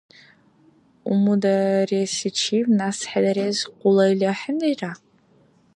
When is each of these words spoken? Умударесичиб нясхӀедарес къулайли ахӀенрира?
Умударесичиб 1.11 2.65
нясхӀедарес 2.77 3.59
къулайли 3.79 4.25
ахӀенрира? 4.33 4.91